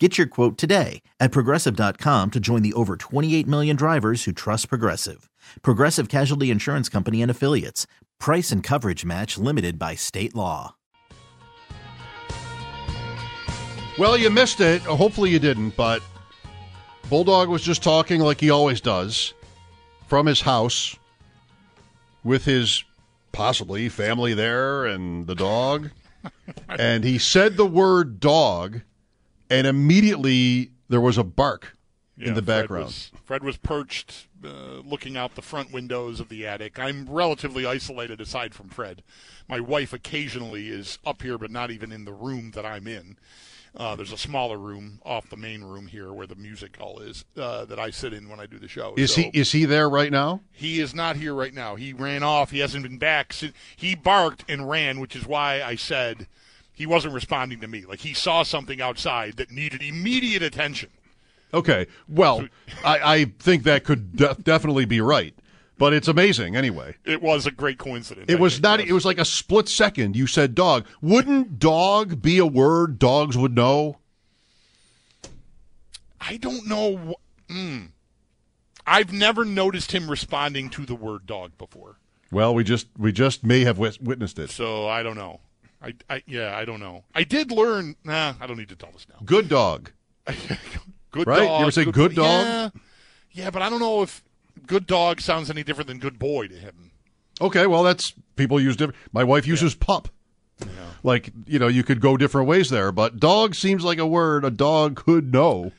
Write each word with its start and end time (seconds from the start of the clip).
Get 0.00 0.18
your 0.18 0.26
quote 0.26 0.58
today 0.58 1.02
at 1.20 1.30
progressive.com 1.30 2.32
to 2.32 2.40
join 2.40 2.62
the 2.62 2.72
over 2.72 2.96
28 2.96 3.46
million 3.46 3.76
drivers 3.76 4.24
who 4.24 4.32
trust 4.32 4.68
Progressive. 4.68 5.30
Progressive 5.62 6.08
Casualty 6.08 6.50
Insurance 6.50 6.88
Company 6.88 7.22
and 7.22 7.30
Affiliates. 7.30 7.86
Price 8.18 8.50
and 8.50 8.60
coverage 8.60 9.04
match 9.04 9.38
limited 9.38 9.78
by 9.78 9.94
state 9.94 10.34
law. 10.34 10.74
Well, 13.96 14.18
you 14.18 14.30
missed 14.30 14.60
it. 14.60 14.82
Hopefully 14.82 15.30
you 15.30 15.38
didn't, 15.38 15.76
but 15.76 16.02
Bulldog 17.08 17.48
was 17.48 17.62
just 17.62 17.84
talking 17.84 18.20
like 18.20 18.40
he 18.40 18.50
always 18.50 18.80
does 18.80 19.34
from 20.08 20.26
his 20.26 20.40
house 20.40 20.96
with 22.24 22.44
his 22.44 22.82
possibly 23.30 23.88
family 23.88 24.34
there 24.34 24.86
and 24.86 25.28
the 25.28 25.36
dog. 25.36 25.90
and 26.68 27.04
he 27.04 27.18
said 27.18 27.56
the 27.56 27.66
word 27.66 28.18
dog, 28.18 28.80
and 29.50 29.66
immediately 29.66 30.70
there 30.88 31.00
was 31.00 31.18
a 31.18 31.24
bark 31.24 31.76
in 32.16 32.28
Yeah, 32.28 32.32
the 32.34 32.42
Fred 32.42 32.46
background. 32.62 32.84
was- 32.86 33.10
Fred 33.24 33.42
was 33.42 33.56
perched, 33.56 34.26
uh, 34.44 34.80
looking 34.84 35.16
out 35.16 35.34
the 35.34 35.42
front 35.42 35.72
windows 35.72 36.20
of 36.20 36.28
the 36.28 36.46
attic. 36.46 36.78
I'm 36.78 37.06
relatively 37.08 37.66
isolated 37.66 38.20
aside 38.20 38.54
from 38.54 38.68
Fred. 38.68 39.02
My 39.48 39.60
wife 39.60 39.92
occasionally 39.92 40.68
is 40.68 40.98
up 41.04 41.22
here, 41.22 41.38
but 41.38 41.50
not 41.50 41.70
even 41.70 41.90
in 41.90 42.04
the 42.04 42.12
room 42.12 42.52
that 42.52 42.64
I'm 42.66 42.86
in. 42.86 43.16
Uh, 43.76 43.96
there's 43.96 44.12
a 44.12 44.18
smaller 44.18 44.56
room 44.56 45.00
off 45.04 45.28
the 45.28 45.36
main 45.36 45.64
room 45.64 45.88
here 45.88 46.12
where 46.12 46.28
the 46.28 46.36
music 46.36 46.76
hall 46.76 47.00
is 47.00 47.24
uh, 47.36 47.64
that 47.64 47.76
I 47.80 47.90
sit 47.90 48.12
in 48.12 48.28
when 48.28 48.38
I 48.38 48.46
do 48.46 48.56
the 48.60 48.68
show. 48.68 48.94
Is 48.96 49.12
So 49.12 49.22
he 49.22 49.30
is 49.34 49.50
he 49.50 49.64
there 49.64 49.90
right 49.90 50.12
now? 50.12 50.42
he 50.52 50.78
is 50.80 50.94
not 50.94 51.16
here 51.16 51.34
right 51.34 51.52
now. 51.52 51.74
He 51.74 51.92
ran 51.92 52.22
off. 52.22 52.52
He 52.52 52.60
hasn't 52.60 52.84
been 52.84 52.98
back. 52.98 53.32
Since, 53.32 53.52
he 53.74 53.96
barked 53.96 54.44
and 54.48 54.68
ran, 54.70 55.00
which 55.00 55.16
is 55.16 55.26
why 55.26 55.60
I 55.60 55.74
said 55.74 56.28
he 56.74 56.86
wasn't 56.86 57.14
responding 57.14 57.60
to 57.60 57.68
me. 57.68 57.84
Like 57.84 58.00
he 58.00 58.12
saw 58.14 58.42
something 58.42 58.80
outside 58.80 59.36
that 59.36 59.50
needed 59.50 59.82
immediate 59.82 60.42
attention. 60.42 60.90
Okay. 61.52 61.86
Well, 62.08 62.48
I, 62.84 62.98
I 63.20 63.24
think 63.38 63.62
that 63.62 63.84
could 63.84 64.16
de- 64.16 64.36
definitely 64.42 64.84
be 64.86 65.00
right, 65.00 65.34
but 65.78 65.92
it's 65.92 66.08
amazing 66.08 66.56
anyway. 66.56 66.96
It 67.04 67.22
was 67.22 67.46
a 67.46 67.52
great 67.52 67.78
coincidence. 67.78 68.26
It 68.28 68.38
I 68.38 68.40
was 68.40 68.60
not. 68.60 68.80
It 68.80 68.92
was 68.92 69.04
like 69.04 69.18
a 69.18 69.24
split 69.24 69.68
second. 69.68 70.16
You 70.16 70.26
said 70.26 70.54
dog. 70.56 70.84
Wouldn't 71.00 71.60
dog 71.60 72.20
be 72.20 72.38
a 72.38 72.46
word 72.46 72.98
dogs 72.98 73.36
would 73.38 73.54
know? 73.54 73.98
I 76.20 76.36
don't 76.38 76.66
know. 76.66 77.16
Mm. 77.48 77.88
I've 78.86 79.12
never 79.12 79.44
noticed 79.44 79.92
him 79.92 80.10
responding 80.10 80.70
to 80.70 80.84
the 80.84 80.94
word 80.94 81.26
dog 81.26 81.56
before, 81.56 81.96
Well, 82.30 82.54
we 82.54 82.64
just 82.64 82.86
we 82.98 83.12
just 83.12 83.44
may 83.44 83.60
have 83.60 83.78
wit- 83.78 84.02
witnessed 84.02 84.38
it. 84.38 84.50
so 84.50 84.88
I 84.88 85.02
don't 85.02 85.16
know. 85.16 85.40
I, 85.84 85.92
I 86.08 86.22
yeah, 86.26 86.56
I 86.56 86.64
don't 86.64 86.80
know. 86.80 87.04
I 87.14 87.24
did 87.24 87.50
learn. 87.50 87.96
Nah, 88.04 88.34
I 88.40 88.46
don't 88.46 88.56
need 88.56 88.70
to 88.70 88.76
tell 88.76 88.90
this 88.92 89.06
now. 89.08 89.16
Good 89.24 89.48
dog. 89.48 89.90
Good 91.10 91.26
Right? 91.26 91.42
You 91.42 91.62
ever 91.62 91.70
say 91.70 91.84
good 91.84 92.16
dog? 92.16 92.44
Yeah, 92.44 92.70
yeah, 93.30 93.50
but 93.50 93.62
I 93.62 93.70
don't 93.70 93.78
know 93.78 94.02
if 94.02 94.24
good 94.66 94.84
dog 94.84 95.20
sounds 95.20 95.48
any 95.48 95.62
different 95.62 95.86
than 95.86 95.98
good 95.98 96.18
boy 96.18 96.48
to 96.48 96.54
him. 96.54 96.90
Okay. 97.40 97.68
Well, 97.68 97.84
that's 97.84 98.14
people 98.34 98.60
use 98.60 98.76
different. 98.76 98.98
My 99.12 99.22
wife 99.22 99.46
uses 99.46 99.76
pup. 99.76 100.08
Yeah. 100.60 100.66
Like 101.04 101.30
you 101.46 101.60
know, 101.60 101.68
you 101.68 101.84
could 101.84 102.00
go 102.00 102.16
different 102.16 102.48
ways 102.48 102.70
there, 102.70 102.90
but 102.90 103.20
dog 103.20 103.54
seems 103.54 103.84
like 103.84 103.98
a 103.98 104.06
word 104.06 104.44
a 104.44 104.50
dog 104.50 104.96
could 104.96 105.32
know, 105.32 105.70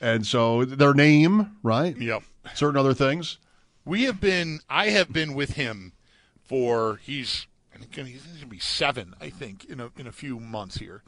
and 0.00 0.24
so 0.26 0.64
their 0.64 0.94
name, 0.94 1.56
right? 1.62 1.96
Yep. 1.96 2.22
Certain 2.54 2.76
other 2.76 2.94
things. 2.94 3.38
We 3.84 4.04
have 4.04 4.20
been. 4.20 4.60
I 4.68 4.90
have 4.90 5.12
been 5.12 5.34
with 5.34 5.52
him 5.52 5.92
for 6.42 7.00
he's. 7.02 7.46
I 7.74 7.78
think 7.78 8.08
he's 8.08 8.22
going 8.22 8.38
to 8.40 8.46
be 8.46 8.58
seven. 8.58 9.14
I 9.20 9.30
think 9.30 9.64
in 9.66 9.80
a 9.80 9.90
in 9.98 10.06
a 10.06 10.12
few 10.12 10.38
months 10.40 10.78
here, 10.78 11.02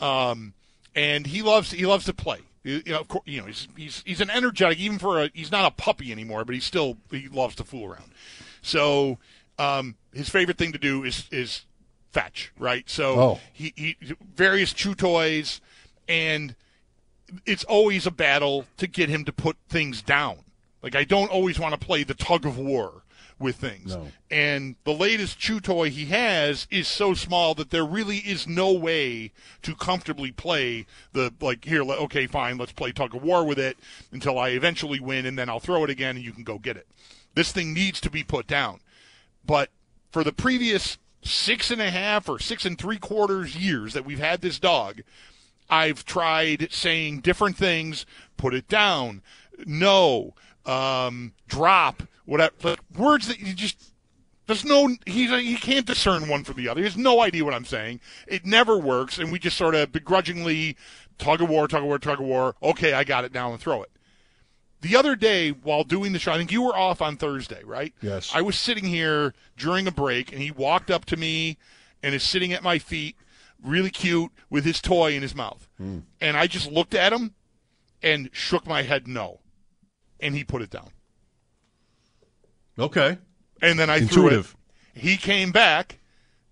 um, 0.00 0.54
and 0.94 1.26
he 1.26 1.42
loves 1.42 1.70
he 1.70 1.86
loves 1.86 2.04
to 2.06 2.12
play. 2.14 2.40
You 2.64 2.82
know, 2.86 3.00
of 3.00 3.08
course, 3.08 3.22
you 3.26 3.40
know 3.40 3.46
he's 3.46 3.68
he's 3.76 4.02
he's 4.04 4.20
an 4.20 4.30
energetic 4.30 4.78
even 4.78 4.98
for 4.98 5.22
a 5.22 5.30
he's 5.32 5.50
not 5.52 5.64
a 5.64 5.70
puppy 5.70 6.12
anymore, 6.12 6.44
but 6.44 6.54
he 6.54 6.60
still 6.60 6.96
he 7.10 7.28
loves 7.28 7.54
to 7.56 7.64
fool 7.64 7.86
around. 7.86 8.10
So 8.62 9.18
um, 9.58 9.96
his 10.12 10.28
favorite 10.28 10.58
thing 10.58 10.72
to 10.72 10.78
do 10.78 11.04
is 11.04 11.26
is 11.30 11.64
fetch, 12.12 12.52
right? 12.58 12.88
So 12.90 13.20
Oh. 13.20 13.40
he, 13.52 13.72
he 13.76 13.96
various 14.34 14.72
chew 14.72 14.94
toys, 14.94 15.60
and 16.08 16.54
it's 17.46 17.64
always 17.64 18.06
a 18.06 18.10
battle 18.10 18.64
to 18.78 18.86
get 18.86 19.08
him 19.08 19.24
to 19.26 19.32
put 19.32 19.56
things 19.68 20.02
down. 20.02 20.38
Like 20.82 20.94
I 20.94 21.04
don't 21.04 21.30
always 21.30 21.58
want 21.58 21.78
to 21.78 21.86
play 21.86 22.02
the 22.04 22.14
tug 22.14 22.44
of 22.46 22.58
war 22.58 23.02
with 23.38 23.56
things. 23.56 23.94
No. 23.94 24.08
And 24.30 24.76
the 24.84 24.92
latest 24.92 25.38
chew 25.38 25.60
toy 25.60 25.90
he 25.90 26.06
has 26.06 26.66
is 26.70 26.88
so 26.88 27.14
small 27.14 27.54
that 27.54 27.70
there 27.70 27.84
really 27.84 28.18
is 28.18 28.46
no 28.46 28.72
way 28.72 29.32
to 29.62 29.74
comfortably 29.74 30.32
play 30.32 30.86
the 31.12 31.32
like 31.40 31.64
here 31.64 31.82
okay 31.82 32.26
fine 32.26 32.58
let's 32.58 32.72
play 32.72 32.92
tug 32.92 33.14
of 33.14 33.22
war 33.22 33.44
with 33.44 33.58
it 33.58 33.78
until 34.12 34.38
I 34.38 34.50
eventually 34.50 35.00
win 35.00 35.24
and 35.24 35.38
then 35.38 35.48
I'll 35.48 35.60
throw 35.60 35.84
it 35.84 35.90
again 35.90 36.16
and 36.16 36.24
you 36.24 36.32
can 36.32 36.44
go 36.44 36.58
get 36.58 36.76
it. 36.76 36.86
This 37.34 37.52
thing 37.52 37.72
needs 37.72 38.00
to 38.00 38.10
be 38.10 38.24
put 38.24 38.46
down. 38.46 38.80
But 39.44 39.70
for 40.10 40.24
the 40.24 40.32
previous 40.32 40.98
six 41.22 41.70
and 41.70 41.80
a 41.80 41.90
half 41.90 42.28
or 42.28 42.38
six 42.38 42.64
and 42.64 42.78
three 42.78 42.98
quarters 42.98 43.56
years 43.56 43.92
that 43.94 44.04
we've 44.04 44.18
had 44.18 44.40
this 44.40 44.58
dog, 44.58 45.02
I've 45.70 46.04
tried 46.04 46.68
saying 46.70 47.20
different 47.20 47.56
things. 47.56 48.06
Put 48.36 48.54
it 48.54 48.68
down. 48.68 49.22
No. 49.66 50.34
Um, 50.64 51.32
drop. 51.46 52.02
Whatever. 52.28 52.52
Like, 52.62 52.78
words 52.96 53.26
that 53.28 53.40
you 53.40 53.54
just. 53.54 53.92
There's 54.46 54.64
no. 54.64 54.94
He's 55.06 55.30
he 55.30 55.56
can't 55.56 55.86
discern 55.86 56.28
one 56.28 56.44
from 56.44 56.56
the 56.56 56.68
other. 56.68 56.80
He 56.80 56.84
has 56.84 56.96
no 56.96 57.20
idea 57.20 57.42
what 57.44 57.54
I'm 57.54 57.64
saying. 57.64 58.00
It 58.26 58.44
never 58.44 58.78
works, 58.78 59.18
and 59.18 59.32
we 59.32 59.38
just 59.38 59.56
sort 59.56 59.74
of 59.74 59.92
begrudgingly 59.92 60.76
tug 61.16 61.40
of 61.40 61.48
war, 61.48 61.66
tug 61.68 61.82
of 61.82 61.86
war, 61.86 61.98
tug 61.98 62.20
of 62.20 62.26
war. 62.26 62.54
Okay, 62.62 62.92
I 62.92 63.04
got 63.04 63.24
it 63.24 63.32
now, 63.32 63.50
and 63.50 63.58
throw 63.58 63.82
it. 63.82 63.90
The 64.82 64.94
other 64.94 65.16
day, 65.16 65.50
while 65.50 65.84
doing 65.84 66.12
the 66.12 66.18
show, 66.18 66.32
I 66.32 66.36
think 66.36 66.52
you 66.52 66.62
were 66.62 66.76
off 66.76 67.00
on 67.00 67.16
Thursday, 67.16 67.62
right? 67.64 67.94
Yes. 68.02 68.30
I 68.34 68.42
was 68.42 68.58
sitting 68.58 68.84
here 68.84 69.32
during 69.56 69.86
a 69.86 69.92
break, 69.92 70.30
and 70.30 70.42
he 70.42 70.50
walked 70.50 70.90
up 70.90 71.06
to 71.06 71.16
me 71.16 71.56
and 72.02 72.14
is 72.14 72.22
sitting 72.22 72.52
at 72.52 72.62
my 72.62 72.78
feet, 72.78 73.16
really 73.64 73.90
cute, 73.90 74.30
with 74.50 74.64
his 74.64 74.80
toy 74.80 75.14
in 75.14 75.22
his 75.22 75.34
mouth. 75.34 75.66
Hmm. 75.78 76.00
And 76.20 76.36
I 76.36 76.46
just 76.46 76.70
looked 76.70 76.94
at 76.94 77.12
him 77.12 77.34
and 78.02 78.28
shook 78.32 78.66
my 78.66 78.82
head 78.82 79.08
no. 79.08 79.40
And 80.20 80.34
he 80.34 80.44
put 80.44 80.62
it 80.62 80.70
down. 80.70 80.90
Okay. 82.78 83.18
And 83.60 83.78
then 83.78 83.90
I 83.90 83.96
Intuitive. 83.98 84.46
threw 84.94 85.00
it. 85.00 85.00
He 85.02 85.16
came 85.16 85.50
back, 85.52 85.98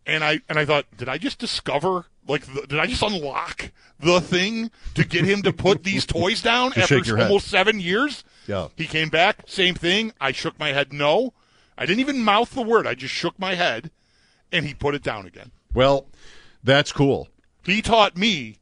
and 0.06 0.22
I 0.24 0.40
and 0.48 0.58
I 0.58 0.64
thought, 0.64 0.86
did 0.96 1.08
I 1.08 1.18
just 1.18 1.38
discover? 1.38 2.06
Like, 2.28 2.44
the, 2.46 2.66
did 2.66 2.78
I 2.80 2.86
just 2.86 3.02
unlock 3.02 3.70
the 4.00 4.20
thing 4.20 4.70
to 4.94 5.04
get 5.04 5.24
him 5.24 5.42
to 5.42 5.52
put 5.52 5.84
these 5.84 6.04
toys 6.06 6.42
down 6.42 6.68
after 6.76 6.96
shake 6.96 7.06
your 7.06 7.16
head. 7.18 7.26
almost 7.28 7.46
seven 7.48 7.78
years? 7.80 8.24
Yeah. 8.48 8.68
He 8.76 8.86
came 8.86 9.08
back, 9.08 9.44
same 9.46 9.74
thing. 9.76 10.12
I 10.20 10.32
shook 10.32 10.58
my 10.58 10.68
head 10.72 10.92
no. 10.92 11.32
I 11.78 11.86
didn't 11.86 12.00
even 12.00 12.22
mouth 12.22 12.50
the 12.52 12.62
word. 12.62 12.86
I 12.86 12.94
just 12.94 13.14
shook 13.14 13.38
my 13.38 13.54
head, 13.54 13.90
and 14.50 14.64
he 14.66 14.74
put 14.74 14.94
it 14.96 15.02
down 15.02 15.26
again. 15.26 15.52
Well, 15.74 16.06
that's 16.64 16.90
cool. 16.92 17.28
He 17.64 17.82
taught 17.82 18.16
me, 18.16 18.56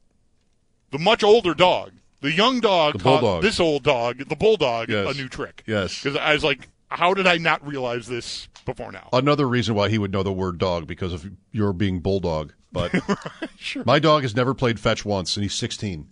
the 0.91 0.99
much 0.99 1.23
older 1.23 1.55
dog, 1.55 1.93
the 2.21 2.33
young 2.33 2.61
dog 2.61 2.95
The 2.95 2.99
taught 3.01 3.21
bulldog. 3.21 3.43
this 3.43 3.61
old 3.61 3.83
dog, 3.83 4.19
the 4.29 4.37
bulldog, 4.37 4.89
Yes. 4.91 5.15
a 5.15 5.19
new 5.19 5.29
trick. 5.29 5.63
Yes. 5.67 6.03
Because 6.03 6.19
I 6.19 6.33
was 6.35 6.43
like, 6.45 6.69
how 6.95 7.15
did 7.15 7.27
I 7.27 7.39
not 7.39 7.67
realize 7.67 8.07
this 8.07 8.49
before 8.65 8.93
now? 8.93 9.09
Another 9.13 9.49
reason 9.49 9.75
why 9.75 9.89
he 9.89 9.99
would 9.99 10.13
know 10.13 10.23
the 10.23 10.33
word 10.33 10.59
dog 10.59 10.87
because 10.87 11.13
of 11.13 11.31
your 11.53 11.73
being 11.73 12.01
bulldog. 12.01 12.53
But 12.73 12.93
sure. 13.57 13.85
my 13.85 13.99
dog 13.99 14.23
has 14.23 14.35
never 14.35 14.55
played 14.55 14.81
fetch 14.81 15.05
once, 15.05 15.37
and 15.37 15.43
he's 15.43 15.55
16. 15.55 16.09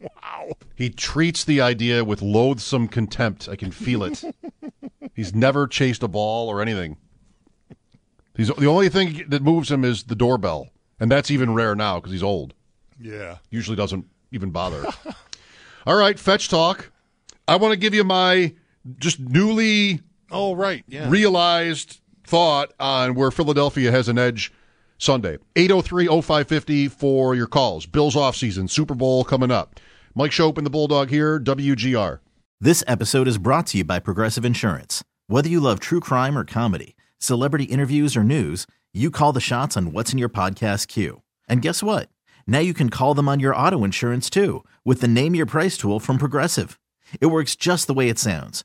Wow. 0.00 0.52
He 0.74 0.90
treats 0.90 1.44
the 1.44 1.60
idea 1.60 2.04
with 2.04 2.22
loathsome 2.22 2.88
contempt. 2.88 3.48
I 3.48 3.56
can 3.56 3.70
feel 3.70 4.04
it. 4.04 4.22
he's 5.14 5.34
never 5.34 5.66
chased 5.66 6.02
a 6.02 6.08
ball 6.08 6.48
or 6.48 6.60
anything. 6.60 6.98
He's 8.36 8.48
the 8.48 8.66
only 8.66 8.88
thing 8.88 9.24
that 9.28 9.42
moves 9.42 9.70
him 9.70 9.84
is 9.84 10.04
the 10.04 10.14
doorbell, 10.14 10.68
and 11.00 11.10
that's 11.10 11.30
even 11.30 11.54
rare 11.54 11.74
now 11.74 11.96
because 11.96 12.12
he's 12.12 12.22
old. 12.22 12.54
Yeah. 13.00 13.38
Usually 13.50 13.76
doesn't 13.76 14.06
even 14.30 14.50
bother. 14.50 14.84
All 15.86 15.96
right, 15.96 16.18
fetch 16.18 16.48
talk. 16.48 16.92
I 17.48 17.56
want 17.56 17.72
to 17.72 17.78
give 17.78 17.94
you 17.94 18.04
my 18.04 18.54
just 18.98 19.18
newly 19.18 20.00
Oh, 20.30 20.54
right. 20.54 20.84
Yeah. 20.86 21.08
realized 21.08 22.00
thought 22.24 22.72
on 22.78 23.14
where 23.14 23.30
Philadelphia 23.30 23.90
has 23.90 24.08
an 24.08 24.18
edge 24.18 24.52
Sunday. 24.98 25.38
803-0550 25.54 26.90
for 26.90 27.34
your 27.34 27.46
calls. 27.46 27.86
Bills 27.86 28.16
off 28.16 28.36
season, 28.36 28.68
Super 28.68 28.94
Bowl 28.94 29.24
coming 29.24 29.50
up. 29.50 29.80
Mike 30.14 30.32
Schopp 30.32 30.58
and 30.58 30.66
the 30.66 30.70
Bulldog 30.70 31.10
here, 31.10 31.38
WGR. 31.38 32.18
This 32.60 32.82
episode 32.86 33.28
is 33.28 33.38
brought 33.38 33.68
to 33.68 33.78
you 33.78 33.84
by 33.84 34.00
Progressive 34.00 34.44
Insurance. 34.44 35.04
Whether 35.28 35.48
you 35.48 35.60
love 35.60 35.78
true 35.78 36.00
crime 36.00 36.36
or 36.36 36.44
comedy, 36.44 36.96
celebrity 37.18 37.64
interviews, 37.64 38.16
or 38.16 38.24
news, 38.24 38.66
you 38.92 39.10
call 39.10 39.32
the 39.32 39.40
shots 39.40 39.76
on 39.76 39.92
what's 39.92 40.12
in 40.12 40.18
your 40.18 40.28
podcast 40.28 40.88
queue. 40.88 41.22
And 41.48 41.62
guess 41.62 41.82
what? 41.82 42.08
Now 42.46 42.58
you 42.58 42.74
can 42.74 42.90
call 42.90 43.14
them 43.14 43.28
on 43.28 43.40
your 43.40 43.54
auto 43.54 43.84
insurance 43.84 44.28
too 44.28 44.64
with 44.84 45.00
the 45.00 45.08
Name 45.08 45.34
Your 45.34 45.46
Price 45.46 45.76
tool 45.76 46.00
from 46.00 46.18
Progressive. 46.18 46.80
It 47.20 47.26
works 47.26 47.54
just 47.54 47.86
the 47.86 47.94
way 47.94 48.08
it 48.08 48.18
sounds. 48.18 48.64